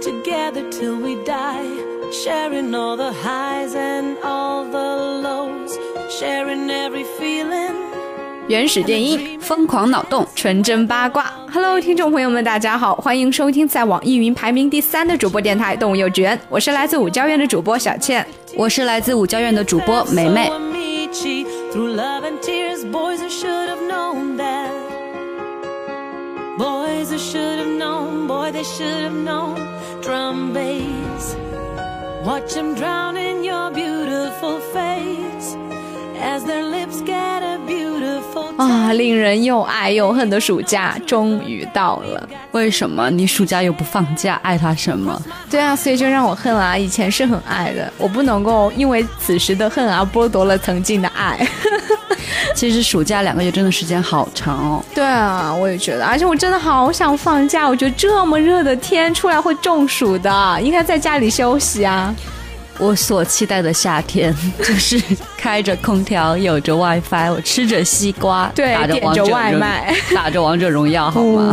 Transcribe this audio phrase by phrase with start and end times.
[0.00, 1.62] together till we die
[2.10, 7.74] sharing all the highs and all the lows sharing every feeling
[8.48, 20.50] 原始电音疯狂脑洞纯真八卦 hello 听众朋友们大家好欢迎收听在网易云排名第三的主播电台动物幼稚园我是来自五教院的主播小倩我是来自五教院的主播梅梅
[26.60, 28.26] boys should have known.
[28.26, 29.56] Boy they should have known.
[30.02, 31.34] Drum bass.
[32.26, 35.48] Watch them drown in your beautiful face.
[36.32, 37.39] As their lips get
[38.68, 51.38] 啊令人又爱又恨的暑假终于到了为什么你暑假又不放假爱他什么对啊所以就让我恨啊以前是很爱的我不能够因为此时的恨而剥夺了曾经的爱
[52.54, 54.84] 其实暑假两个月真的时间好长哦。
[54.94, 57.66] 对啊，我也觉得，而且我真的好想放假。
[57.66, 62.14] 我觉得这么热的天出来会中暑的，应该在家里休息啊。
[62.80, 65.00] 我所期待的夏天 就是
[65.36, 71.52] 开着空调，有着 WiFi，我吃着西瓜，对，点着外卖， 打着王者荣耀，好吗？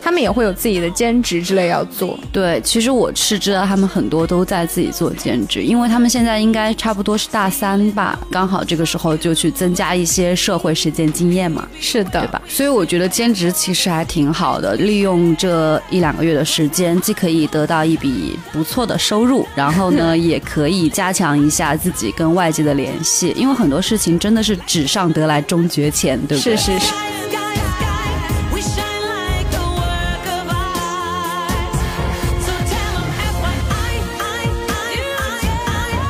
[0.11, 2.19] 他们也会有自己的兼职之类要做。
[2.33, 11.65] 对，其实我是知道他们很多都在自己做兼职，因为他们现在应该差不多是大三吧，刚好这个时候就去增加一些社会实践经验嘛。
[11.79, 12.41] 是的，对吧？
[12.45, 24.19] 所以我觉得兼职其实还挺好的，利用这一两个月的时间，既可以得到一笔不错的收入，然后呢，也可以加强一下自己跟外界的联系，因为很多事情。
[24.19, 26.57] 真的是纸上得来终觉浅，对不对？
[26.57, 27.40] 是是是。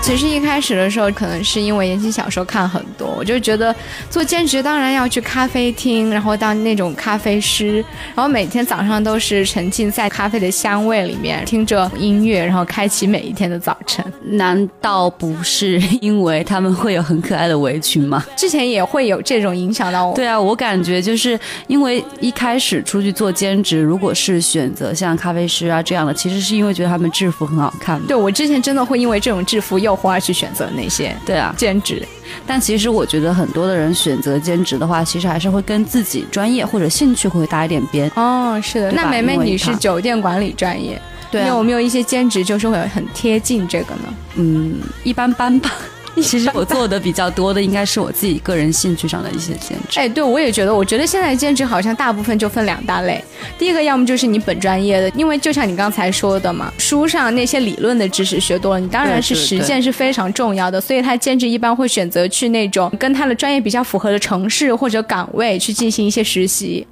[0.02, 3.74] 其实一开始的时候，可能是因为言情小说看很多，我就觉得
[4.10, 7.78] 做兼职当然要去咖啡厅，然后当那种咖啡师，
[8.14, 14.04] 然后每天早上都是沉浸在咖啡的香味里面，听着音乐，然后开启每一天的早晨。
[14.24, 18.26] 难道不是因为他们会有很可爱的围裙吗？
[18.36, 20.16] 之前也会有这种影响到我。
[20.16, 28.02] 对啊，我感觉就是因为一开始出去做兼职，如果是选择像咖啡师啊这样的，其实是因为觉得他们制服很好看。
[28.08, 29.92] 对我之前真的会因为这种制服诱。
[30.02, 32.04] 或去选择那些对啊兼职，
[32.48, 38.12] 但其实我觉得很多的人选择兼职的话，其实还是会跟自己专业或者兴趣会搭一点边。
[38.16, 44.14] 哦，是的，那梅梅你是酒店管理专业，对，有没有一些兼职就是会很贴近这个呢？
[44.36, 45.72] 嗯，一般般吧。
[46.22, 50.00] 其实我做的比较多的应该是我自己个人兴趣上的一些兼职。
[50.00, 53.24] 哎，对，我也觉得，我觉得现在兼职好像大部分就分两大类。
[53.58, 60.82] 第一个，要么就是你本专业的，因为就像你刚才说的嘛，书上那些理论的知识学多了，你当然是实践是非常重要的。
[60.82, 66.86] 所以他兼职一般会选择去那种跟他的专业比较符合的城市或者岗位去进行一些实习。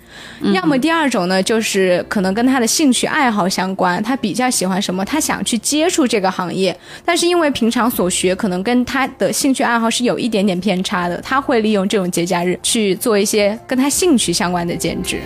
[0.53, 15.21] 要么第二种呢，就是可能跟他的兴趣爱好相关，他比较喜欢什么，他想去接触这个行业，但是因为平常所学可能跟他的兴趣爱好是有一点点偏差的，他会利用这种节假日去做一些跟他兴趣相关的兼职。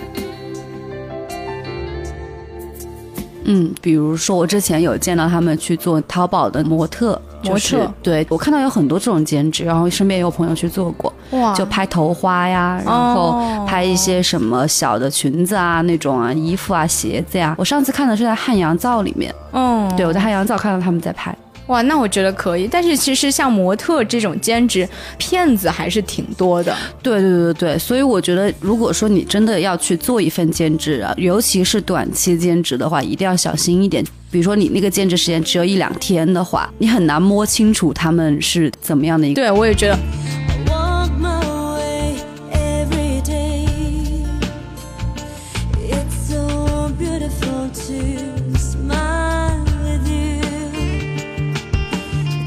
[3.46, 17.54] 嗯，比如说我之前有见到他们去做淘宝的模特，模特，对我看到有很多这种兼职，然后身边也有朋友去做过，哇，就拍头花呀，然后拍一些什么小的裙子啊那种啊，衣服啊，鞋子呀。
[17.58, 21.36] 我上次看的是在汉阳造里面，嗯，对我在汉阳造看到他们在拍。
[21.66, 22.68] 哇，那我觉得可以。
[22.70, 26.76] 但是其实像模特这种兼职，骗子还是挺多的。
[27.02, 34.04] 对对对对，所以我觉得，如果说你真的要去做一份兼职啊，尤其是短期兼职的话，一定要小心一点。
[34.30, 39.40] 比如说你那个兼职时间只有一两天的话，你很难摸清楚他们是怎么样的一个。
[39.40, 39.98] 对，我也觉得。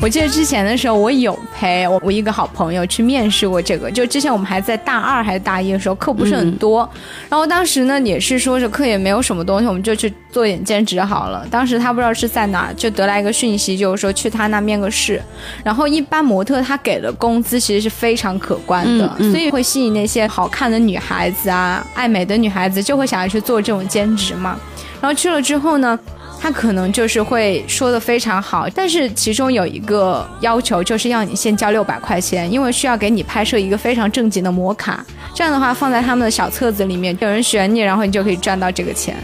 [0.08, 3.92] 我记得之前的时候，我有陪我我一个好朋友去面试过这个。
[3.92, 6.90] 就之前我们还在大二还是大一的时候，课不是很多。
[7.28, 11.46] 然后当时呢，也是说着课也没有什么东西，我们就去做点兼职好了。
[11.52, 15.22] 当时他不知道是在哪，就得来一个讯息，就是说去他那面个试。
[15.62, 24.58] 然后一般模特他给的工资其实是非常可观的，所以会吸引那些好看的女孩子啊、爱美的女孩子，就会想要去做这种兼职嘛。
[25.02, 26.00] 然后去了之后呢？
[26.40, 35.06] 他可能就是会说的非常好，但是其中有一个要求，就是要你先交六百块钱，因为需要给你拍摄一个非常正经的模卡。
[35.34, 39.16] 这样的话，放在他们的小册子里面，有人选你，然后你就可以赚到这个钱。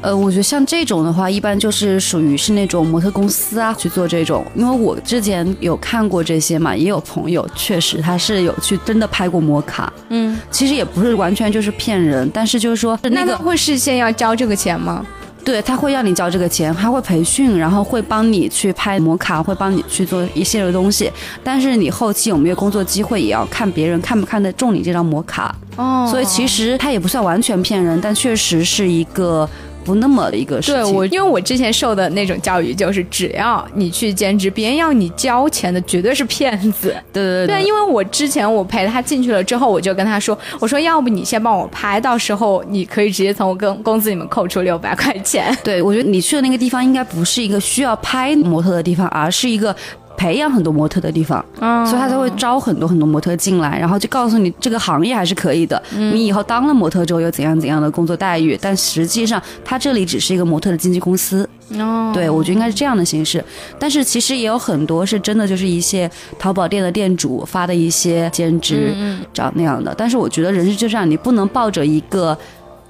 [0.00, 9.90] 呃，我觉得像这种的话，一般就是属于是那种模特公司啊去做这种，因为我之前有看过这些嘛，也有朋友确实他是有去真的拍过模卡。
[10.10, 15.06] 嗯，其实也不是完全就是骗人，但是就是说那个会事先要交这个钱吗？
[15.44, 21.10] 对他会让你交这个钱，他会培训，然后会帮你去拍模卡，会帮你去做一系列的东西。
[21.42, 25.54] 但是你后期有没有工作机会，也要看别人看不看得中你这张模卡。
[25.76, 29.48] 哦，所以其实他也不算完全骗人，但确实是一个。
[29.84, 36.94] 不那么的一个事情，对我，因为我之前受的那种教育就是，只要你去兼职，别人要你交钱的绝对是骗子。
[37.12, 45.56] 对对对，因为我之前我陪他进去了之后，我就跟他说，我说要不你先帮我拍，到时候你可以直接从我工工资里面扣除六百块钱。
[45.62, 49.74] 对，我觉得你去的那个地方应该不是一个需要拍模特的地方，而是一个。
[50.16, 55.80] 培养很多模特的地方，所以他才会招很多很多模特进来，然后就告诉你这个行业还是可以的。
[55.92, 61.48] 你以后当了模特之后有怎样怎样的工作待遇，但实际上他这里只是一个模特的经纪公司。
[61.78, 63.42] 哦，对我觉得应该是这样的形式。
[63.78, 68.94] 但是其实也有很多是真的，就是一些淘宝店的店主发的一些兼职
[69.32, 69.94] 找那样的。
[69.96, 72.36] 但是我觉得人是就这样，你不能抱着一个。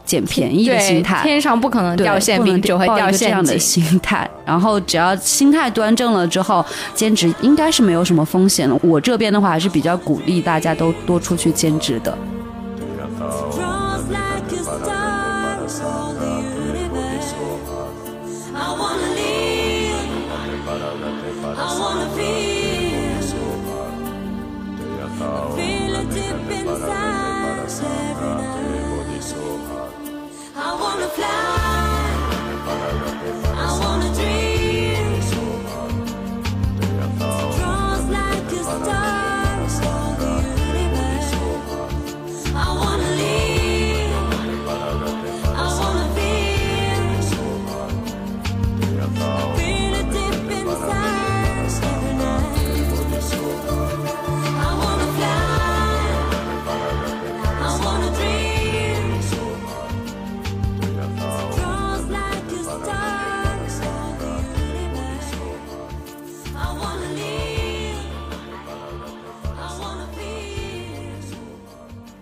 [0.05, 4.29] 捡便宜的心态，天上不可能掉馅饼，就会掉这样的心态。
[4.45, 6.65] 然后只要心态端正了之后，
[6.95, 8.79] 兼职应该是没有什么风险的。
[8.83, 12.17] 我这边的话还是比较鼓励大家都多出去兼职的。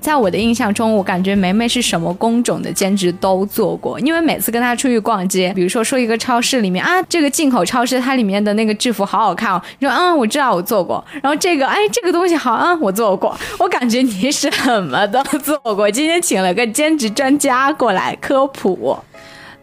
[0.03, 14.51] 在我的印象中，我感觉梅梅是什么工种的兼职都做过，因为每次跟她出去逛街，比如说说一个超市里面啊，这个进口超市它里面的那个制服好好看哦，你说嗯，我知道我做过，然后这个哎，这个东西好啊，我做过，我感觉你什
[14.83, 15.89] 么都做过。
[15.89, 18.99] 今天请了个兼职专家过来科普，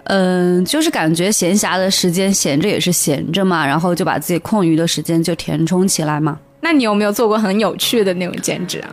[0.06, 6.40] 嗯，就是感觉闲暇的时间闲着也是闲着嘛，然后就把自己空余的时间就填充起来嘛。
[6.62, 8.90] 那你有没有做过很有趣的那种兼职啊？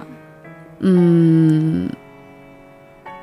[0.80, 1.88] 嗯，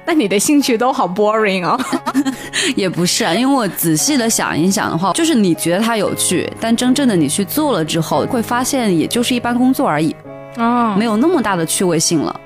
[0.06, 1.80] 那你的兴趣都好 boring 哦，
[2.76, 10.16] 也不是啊，因为我仔细的想一想的话，就是你觉得它有趣，但真正的你去做了之后，会发现也就是一般工作而已，
[10.58, 12.40] 哦，没有那么大的趣味性了。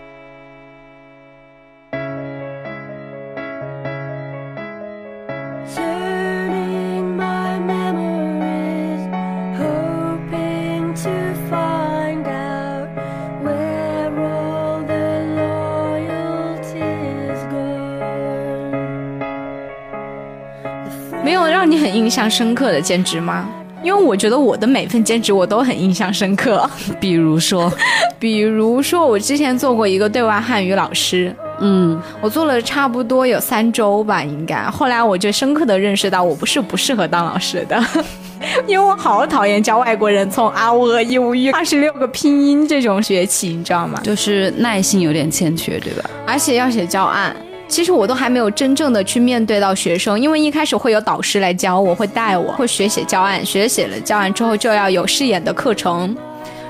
[22.18, 23.48] 象深刻的兼职吗？
[23.84, 26.68] 因为我觉得我的每份兼职我都很印象深刻。
[27.00, 27.72] 比如说，
[28.18, 34.64] 比如说我之前做过一个对外汉语老师，嗯，我做了差不多有三周吧，应该。
[34.64, 37.80] 后来我就深刻的认识到，我不是不适合当老师的。
[38.66, 44.00] 因为我好讨厌教外国人从啊我一无语二十六个拼音这种学起，你知道吗？
[44.04, 46.10] 就是耐心有点欠缺，对吧？
[46.26, 47.36] 而且要写教案，
[47.68, 56.16] 其实我都还没有真正的去面对到学生，因为一开始会有导师来教我，会带我，会学写教案，学写了教案之后就要有试演的课程。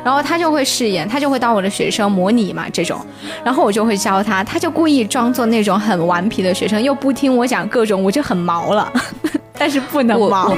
[0.04, 2.98] 然后他就会试演，他就会当我的学生模拟嘛这种，
[3.44, 8.89] 然后我就会教他，他就故意装作那种很顽皮的学生，又不听我讲各种，我就很毛了，
[9.58, 10.56] 但是不能毛。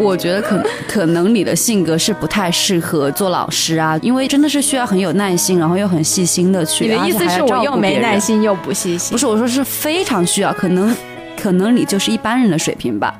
[0.00, 6.84] 我觉得可可能你的性格是不太适合做老师啊，因为真的是需要很有耐心，然后又很细心的去。
[6.84, 9.12] 你的意思是我又没耐心又不细心？
[9.12, 10.94] 不是，我说是非常需要，可能
[11.40, 13.14] 可能你就是一般人的水平吧。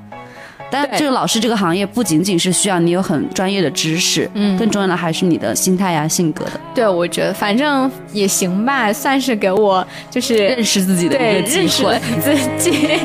[0.71, 6.53] 但这个老师这个行业不仅仅是需要你有很专业的知识，嗯，更重要的还是你的心态呀、性格的。
[6.75, 11.99] 对，我觉得反正也行吧，算是给我就是认识自己的一个机会。
[12.21, 12.99] 自己。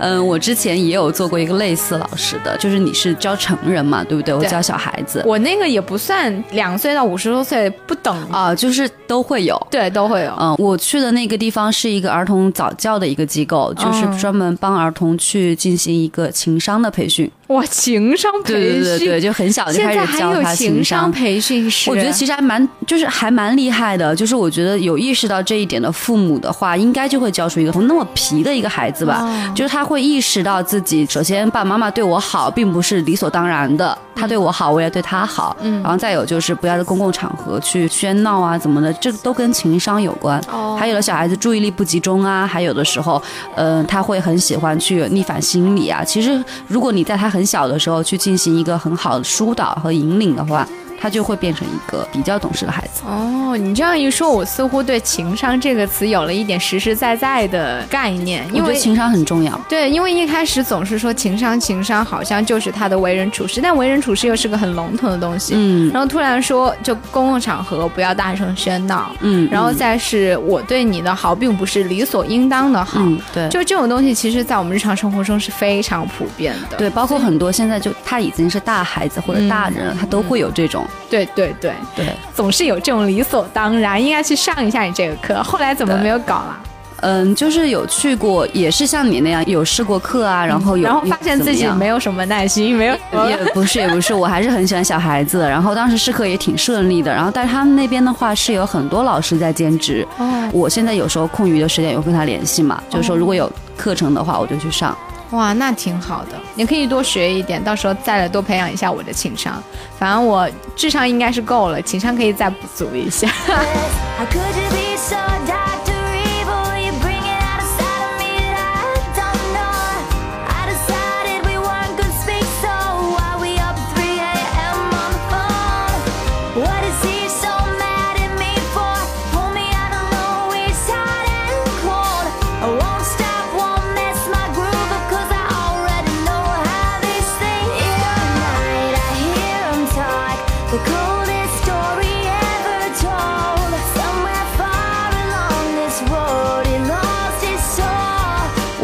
[0.00, 4.34] 嗯，我之前也有做过一个类似老师的，就是你是教成人嘛，对不对？
[4.34, 10.34] 我教小孩子，我那个也不算两岁到五十多岁不等啊，就是都会有，对，都会有。
[10.40, 17.30] 嗯，我去的那个地方是一个儿童早教的一个机构，就是专门帮儿童去进行一个情商的培训。
[17.48, 21.90] 哇，情商培训，对对对对，就很小就开始教他情商培训师。
[21.90, 24.14] 我觉得其实还蛮，就是还蛮厉害的。
[24.14, 29.52] 就是我觉得有意识到这一点的父母的话，应该就会教出一个不那么皮的一个孩子吧。
[29.52, 33.98] 就是他会意识到自己，首先爸爸妈妈对我好，并不是理所当然的。
[34.14, 35.56] 他对我好，我也对他好。
[35.60, 35.82] 嗯。
[35.82, 40.40] 然后再有就是不要在公共场合去喧闹啊，怎么的，这都跟情商有关。
[40.48, 40.76] 哦。
[40.78, 43.20] 还有的小孩子注意力不集中啊，还有的时候，
[43.56, 46.04] 嗯，他会很喜欢去逆反心理啊。
[46.04, 50.64] 其实如果你在他很小的时候去进行一个很好的疏导和引领的话。
[51.00, 53.56] 他就会变成一个比较懂事的孩子哦。
[53.56, 58.46] 你这样一说，我似乎对“情商”这个词有了一点实实在在的概念。
[58.52, 59.58] 因为情商很重要。
[59.68, 65.54] 对，因为一开始总是说情商，情商好像就是他的为人处事，但为人处事又是个很笼统的东西。
[65.56, 65.90] 嗯。
[65.90, 69.14] 然后突然说，就公共场合不要大声喧闹。
[69.20, 69.48] 嗯。
[69.50, 73.00] 然后再是我对你的好，并不是理所应当的好。
[73.00, 73.18] 嗯。
[73.32, 73.48] 对。
[73.48, 76.76] 就这种东西，其实在我们日常生活中是非常普遍的。
[76.76, 80.86] 对，包括很多现在就他已经是大孩子或者大人了，他都会有这种。
[81.08, 85.42] 对对对对，总是有这种理所当然，应该去上一下你这个课。
[85.42, 86.58] 后来怎么没有搞了？
[87.02, 92.94] 嗯，就是有去过，也是像你那样有试过课啊，然后有，然后发现自己没有什么耐心，没有，
[93.26, 95.40] 也不是也不是，我还是很喜欢小孩子。
[95.40, 97.10] 然后当时试课也挺顺利的。
[97.10, 100.06] 然后但是他们那边的话是有很多老师在兼职。
[100.18, 104.94] 哦，我现在有时候空余的时间也会跟他联系嘛，就是说如果有课程的话，我就去上。
[105.30, 109.62] 哇，那挺好的，你可以多学一点，到时候再来多培养一下我的情商。
[109.98, 113.28] 反正我智商应该是够了，情商可以再补足一下。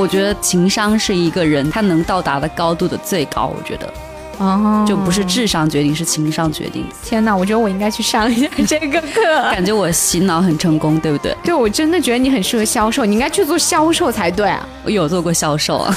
[0.07, 3.93] 我觉得情商是一个人他能到达的高度的最高，我觉得。
[4.39, 6.87] 哦，就不是智商决定，是情商决定。
[7.03, 9.43] 天哪，我觉得我应该去上一下这个课。
[9.51, 11.37] 感觉我洗脑很成功，对不对？
[11.43, 14.65] 对，我真的觉得你很适合销售，你应该去做销售才对啊。
[14.85, 15.93] 我有做过销售啊。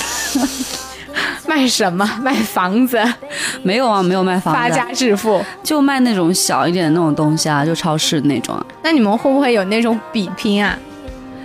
[1.46, 2.10] 卖什么？
[2.24, 3.00] 卖房子？
[3.62, 4.60] 没有啊，没有卖房子。
[4.60, 8.60] 发家致富，就卖那种小一点的那种东西啊，就超市那种。
[8.82, 10.76] 那你们会不会有那种比拼啊？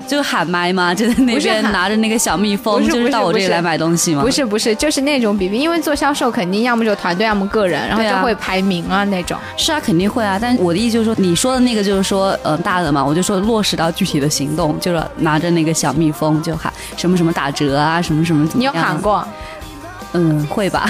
[0.07, 0.95] 就喊麦吗？
[0.95, 4.23] 就在那边拿着那个小蜜蜂，就是到我这里来买东西吗？
[4.23, 9.39] 不是不是，就是那种比拼，因为做销售肯定要么就团队，要么个人，然后就会排名啊那种。
[9.57, 10.39] 是啊，肯定会啊。
[10.41, 18.49] 但我的意思就是说，你说的那个就是说，嗯，大的嘛，我就说落实到具体的行动，就是拿着那个小蜜蜂就喊什么什么打折啊，什么什么。
[18.55, 19.27] 你有喊过？
[20.13, 20.89] 嗯，会吧。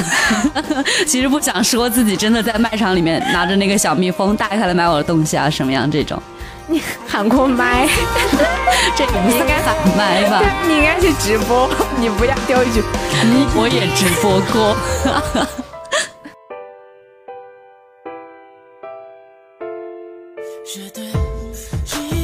[1.07, 6.21] 其实不想说自己真的在卖场里面拿着那个小蜜蜂大开来买我的东西啊，什么样这种。
[6.67, 7.87] 你喊过麦？
[8.97, 10.43] 这你不应该喊麦吧？
[10.67, 11.69] 你应该去直播，
[11.99, 12.83] 你不要丢一句。
[13.57, 14.77] 我也直播过。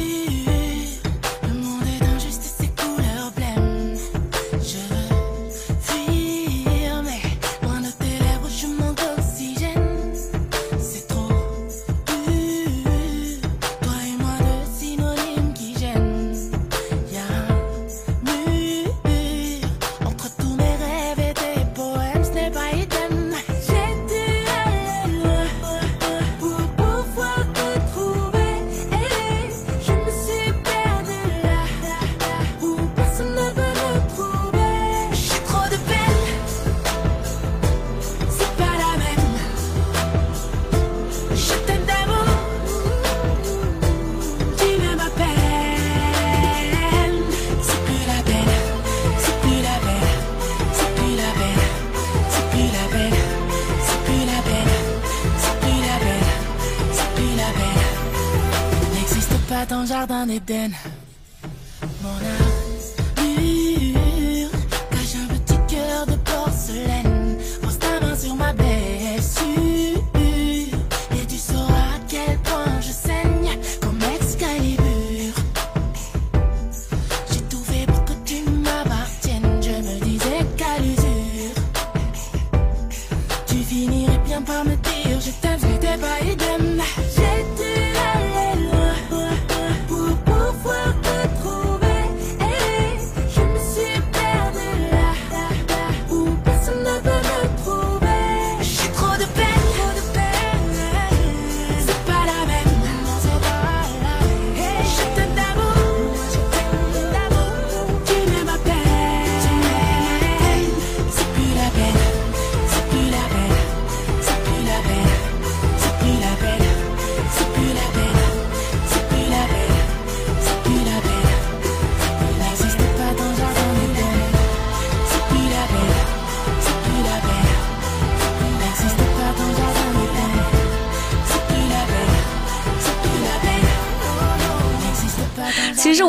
[59.71, 60.71] ton jardin d'Éden.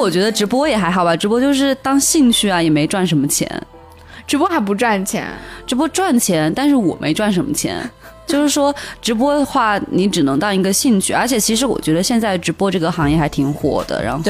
[0.03, 3.49] 我觉得直播也还好吧，直播就是当兴趣啊，也没赚什么钱。
[4.27, 5.29] 直播还不赚钱？
[5.65, 7.89] 直播赚钱，但是我没赚什么钱。
[8.33, 14.03] 就是说，直播的话，你只能当一个兴趣，而且其实我觉得现在直播这个行业还挺火的。
[14.03, 14.25] 然后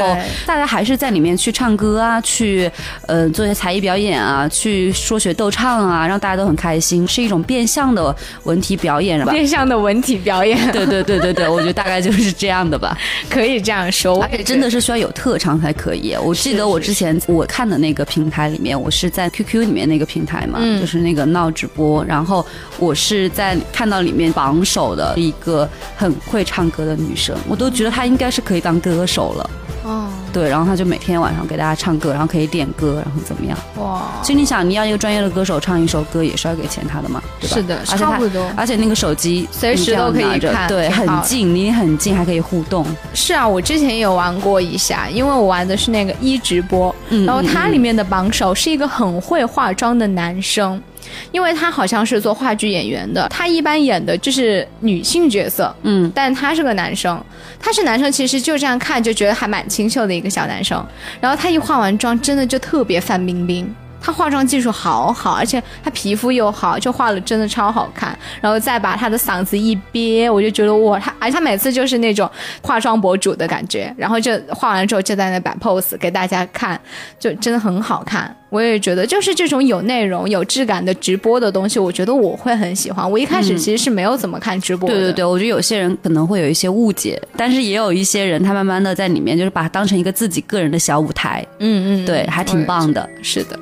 [0.45, 2.69] 大家还是在里面去唱歌啊，去
[3.07, 8.13] 呃做一些才艺表演啊，去说学逗唱啊，让大家都很开心，是一种变相的
[8.43, 9.31] 文体表演，吧？
[9.31, 10.59] 变相的文体表演。
[10.73, 12.99] 对对对对对，我觉得大概就是这样的吧，
[13.31, 14.21] 可以这样说。
[14.25, 16.17] 而且真的是需要有特长才可以。
[16.21, 22.45] 我记得我之前我看的那个平台里面，我是在 QQ 里面那个平台嘛，就是那个闹直播，然后
[22.81, 23.92] 我是在看。
[23.93, 29.51] 到里面榜首的一个很会唱歌的女生，我都觉得她应该是可以当歌手了。
[29.85, 33.59] 哦，对，然后她就每天晚上给大家唱歌，然后可以点歌，然后怎么样？
[33.77, 34.03] 哇！
[34.23, 37.57] 其实你想，你要一个专业的歌手唱一首歌，也是要给钱他的嘛，对吧？
[37.57, 38.49] 是的，差不多。
[38.57, 42.87] 而且那个手机随时都可以看，对，很近，离你很近，还可以互动。
[43.13, 46.95] 是啊，我之前也有玩过一下，因为我玩的是那个一直播，
[47.27, 50.81] 然后它里面的榜首是一个很会化妆的男生。
[51.31, 57.23] 因为他好像是做话剧演员的，他一般演的就是女性角色，嗯，但他是个男生，
[57.59, 60.85] 他是男生，其实就这样看就觉得还蛮清秀的一个小男生。
[61.21, 68.19] 然后他一化完妆，真的就特别范冰冰，她化妆技术好好，而且她皮肤又好，就画了真的超好看。
[68.41, 72.29] 然后再把她的嗓子一憋，我就觉得哇，她而且她每次就是那种
[72.61, 76.79] 化妆博主的感觉，然后就画完之后就在那摆 pose 给大家看，
[77.19, 78.35] 就真的很好看。
[78.51, 83.11] 我也觉得，就是这种有内容、有质感的直播的东西，我觉得我会很喜欢。
[83.11, 84.95] 我一开始其实是没有怎么看直播的。
[84.95, 91.43] 对对对，我觉得有些人可能会有一些误解，但是也有一些人，他慢慢的在里面就是把它当成一个自己个人的小舞台。
[91.61, 93.09] 嗯嗯，对，还挺棒的。
[93.23, 93.59] 是的。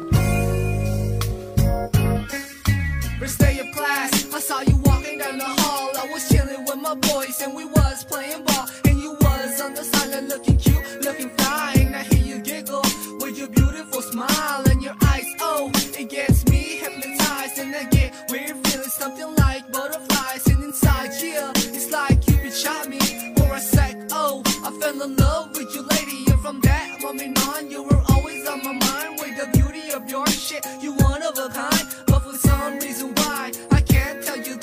[6.90, 8.66] my boys and we was playing ball.
[8.84, 11.94] And you was on the sideline looking cute, looking fine.
[11.94, 12.82] I hear you giggle
[13.20, 15.26] with your beautiful smile and your eyes.
[15.40, 17.58] Oh, it gets me hypnotized.
[17.58, 20.46] And I get weird feeling something like butterflies.
[20.48, 22.98] And inside, yeah, it's like Cupid shot me
[23.36, 23.96] for a sec.
[24.10, 26.24] Oh, I fell in love with you, lady.
[26.32, 30.10] And from that moment on, you were always on my mind with the beauty of
[30.10, 30.66] your shit.
[30.80, 34.59] You one of a kind, but for some reason why, I can't tell you.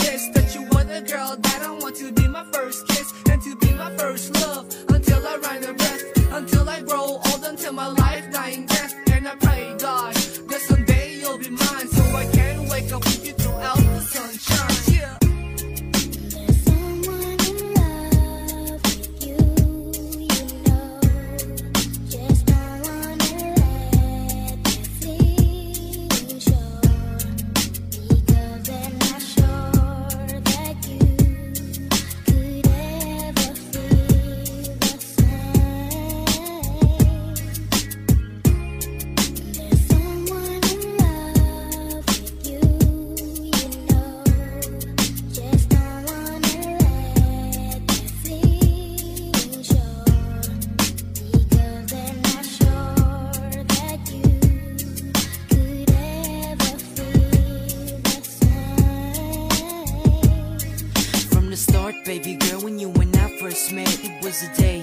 [62.08, 64.80] Baby girl, when you and I first met, it was a day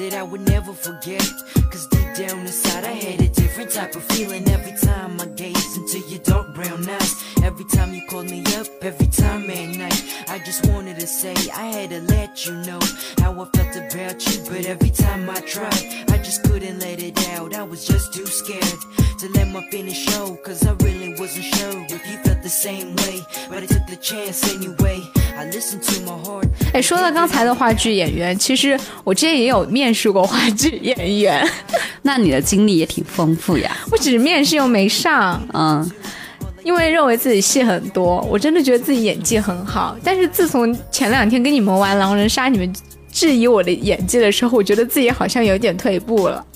[0.00, 1.22] that I would never forget.
[1.70, 5.76] Cause deep down inside, I had a different type of feeling every time I gazed
[5.76, 7.29] into your dark brown eyes.
[26.73, 31.47] 哎，说到刚才的话剧演员，其实我之前也有面试过话剧演员，
[32.01, 33.75] 那你的经历也挺丰富呀。
[33.91, 35.89] 我只是面试又没上，嗯，
[36.70, 39.96] 因为认为自己戏很多，我真的觉得自己演技很好。
[40.04, 42.72] 但是自从前两天跟你们玩狼人杀，你们
[43.10, 46.46] 质疑我的演技的时候，我觉得自己好像有点退步了。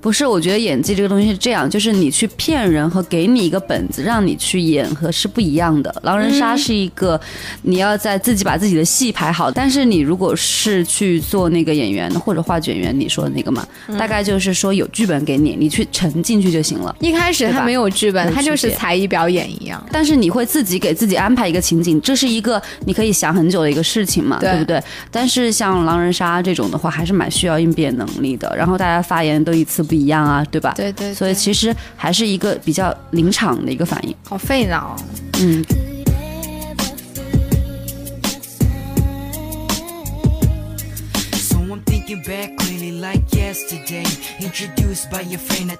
[0.00, 5.94] 不是，我觉得演技这个东西是这样，就是你去骗人和给你一个本子让你去演和是不一样的。
[6.02, 7.20] 狼人杀是一个，
[7.62, 13.66] 你要在自己把自己的戏排好，但是你如果是去做那个演员或者话剧演员，你说的那个嘛，
[13.98, 16.94] 大概就是说有剧本给你，你去沉进去就行了。
[17.00, 19.84] 一开始他没有剧本，他就是才艺表演一样。
[19.90, 24.82] 但是你会自己给自己安排一个情景，这是一个你可以想很久的一个事情嘛，对不对？
[25.10, 28.52] 但是像狼人杀这种的话，还是蛮需要应变能力的。
[28.56, 29.96] 然后大家发言都一次不。
[29.96, 30.74] 一样啊，对吧？
[30.76, 34.94] 对对，所以其实还是一个比较临场的一个反应，好费脑。
[35.40, 35.64] 嗯。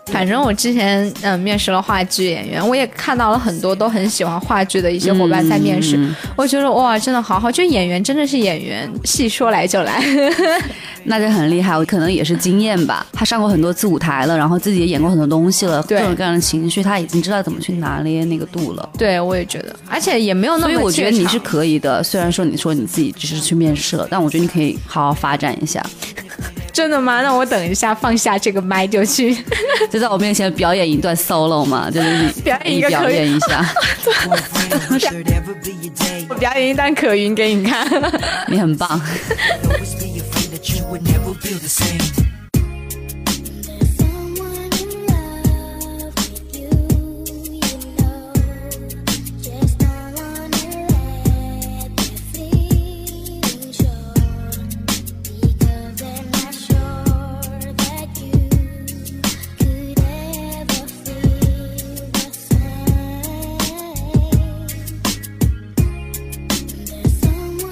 [0.06, 5.98] 反正我之前嗯面试了话剧演员，我也看到了很多都很喜欢话剧的一些伙伴在面试，
[6.36, 10.00] 我觉得哇，真的好好，就演员真的是演员，戏说来就来，
[11.06, 11.76] 那就很厉害。
[11.76, 18.88] 我可能也是经验吧，他上过很多次舞台了，然后自己也演过很多东西了，各种各样的情绪，他已经知道怎么去拿捏那个度了。
[18.98, 22.02] 对，我也觉得，而且也没有那么，所以我觉得你是可以的。
[22.02, 25.84] 虽然说你说你自己只是去面试了，但我觉得你可以好好发展一下。
[26.72, 27.22] 真的吗？
[27.22, 29.34] 那我等一下放下这个麦就去，
[29.90, 33.64] 就在我面前表演一段 solo 嘛，就是你表演一个表演一下。
[36.28, 37.86] 我表演一段可云给你看，
[38.48, 39.00] 你很棒。
[41.66, 42.25] 好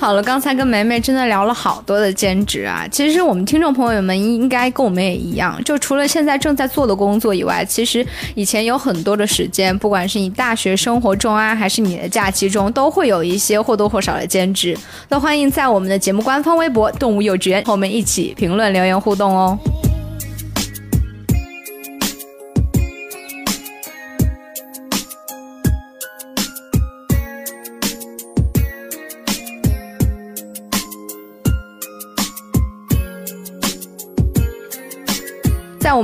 [0.05, 2.87] 好了，刚才跟梅梅真的聊了好多的兼职啊。
[2.93, 14.77] 其实我们听众朋友们应该跟我们也一样，就除了现在正在做的工作以外，其实以前有很多的时间，不管是你大学生活中啊，还是你的假期中，都会有一些或多或少的兼职。
[15.09, 19.59] 那欢迎在我们的节目官方微博“动物幼稚园”和我们一起评论留言互动哦。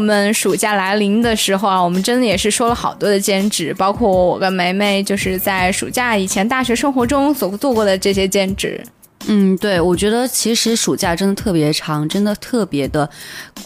[0.00, 8.82] 我们暑假来临的时候啊，我们真的也是说了好多的兼职，包括我跟梅梅就是在暑假以前大学生活中所做过的这些兼职。
[9.26, 13.10] 嗯，对，我觉得其实暑假真的特别长，真的特别的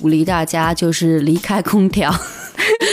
[0.00, 2.12] 鼓励大家，就是离开空调，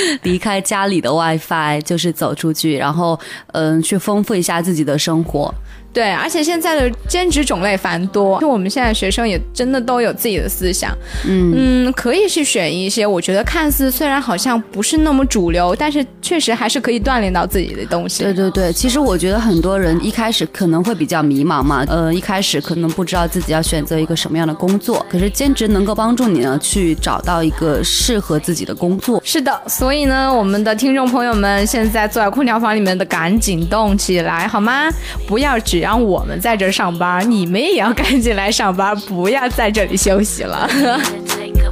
[0.24, 3.20] 离开家里的 WiFi，就是走出去，然后
[3.54, 5.54] 嗯，去丰富一下自己的生活。
[5.94, 18.24] 对，而且现在的兼职种类繁多，就我们现在学生也真的都有自己的思想，嗯嗯，可以去选一些我觉得看似虽然好像不是那么主流，但是确实还是可以锻炼到自己的东西。
[18.24, 29.22] 对对对，其实我觉得很多人一开始可能会比较迷茫嘛，呃，一开始可能不知道自己要选择一个什么样的工作，可是兼职能够帮助你呢去找到一个适合自己的工作。
[29.26, 34.90] 是的，所所以呢，我们的听众朋友们现在坐在空调房里面的赶紧动起来好吗？
[35.28, 35.82] 不要只。
[35.82, 40.66] 让我们在这上班，你们也要赶紧来上班，不要在这里休息了。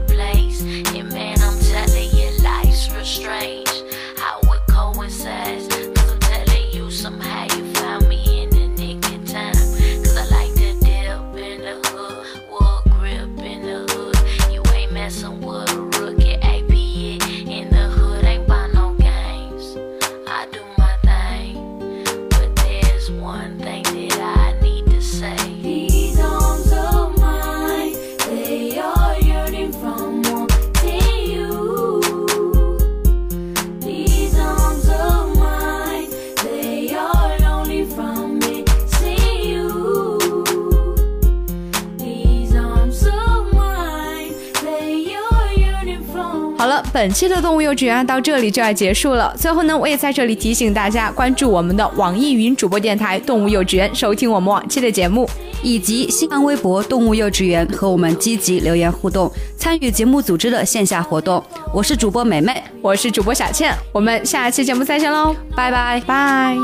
[47.00, 49.34] 本期的动物幼稚园到这里就要结束了。
[49.38, 55.26] 最后呢，我也在这里提醒大家，关注我们的网易云主播电台“动物幼稚园”，收听我们往期的节目，
[55.64, 61.42] 以及新浪微博“动物幼稚园”和我们积极留言互动，参与节目组织的线下活动。
[61.74, 66.58] 我是主播美美，我是主播小倩，我们下期节目再见喽，拜拜拜。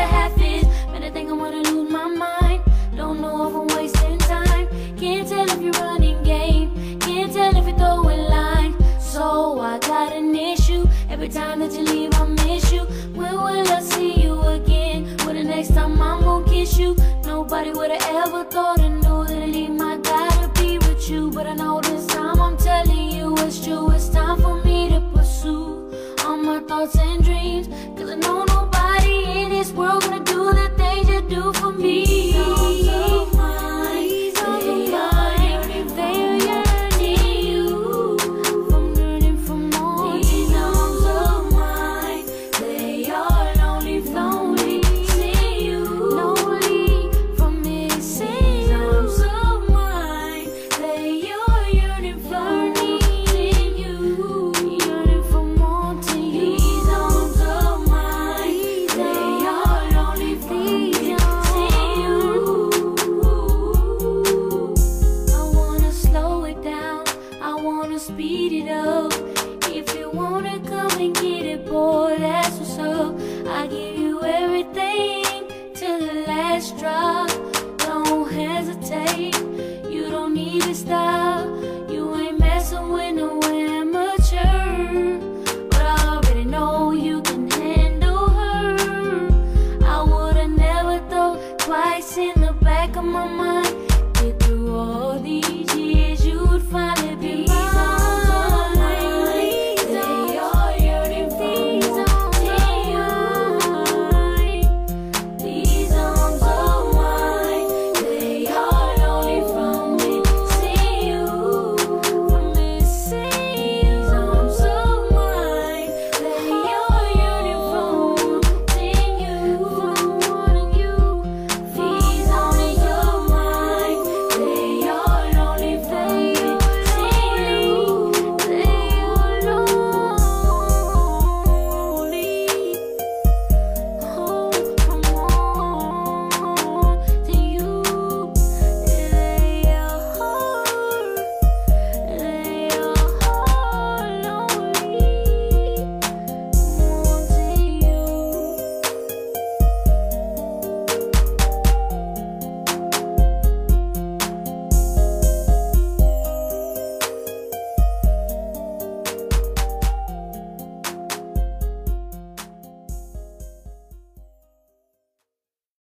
[0.00, 0.17] I